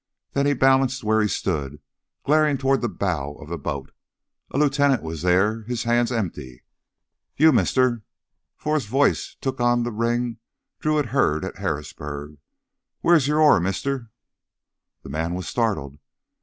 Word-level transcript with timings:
Then 0.33 0.47
he 0.47 0.55
balanced 0.55 1.03
where 1.03 1.21
he 1.21 1.27
stood, 1.27 1.79
glaring 2.25 2.57
toward 2.57 2.81
the 2.81 2.89
bow 2.89 3.35
of 3.35 3.49
the 3.49 3.57
boat. 3.59 3.91
A 4.49 4.57
lieutenant 4.57 5.03
was 5.03 5.21
there, 5.21 5.61
his 5.65 5.83
hands 5.83 6.11
empty. 6.11 6.63
"You... 7.37 7.51
Mistuh" 7.51 8.01
Forrest's 8.57 8.89
voice 8.89 9.35
took 9.41 9.61
on 9.61 9.83
the 9.83 9.91
ring 9.91 10.39
Drew 10.79 10.95
had 10.97 11.05
heard 11.13 11.45
at 11.45 11.57
Harrisburg. 11.59 12.39
"Wheah's 13.03 13.27
your 13.27 13.41
oar, 13.41 13.59
Mistuh?" 13.59 14.07
The 15.03 15.09
man 15.09 15.35
was 15.35 15.47
startled. 15.47 15.99